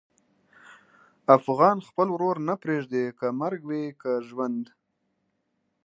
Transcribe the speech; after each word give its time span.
افغان 1.37 1.77
خپل 1.87 2.07
ورور 2.11 2.37
نه 2.47 2.55
پرېږدي، 2.63 3.05
که 3.19 3.27
مرګ 3.41 3.59
وي 3.69 3.83
که 4.01 4.11
ژوند. 4.27 4.65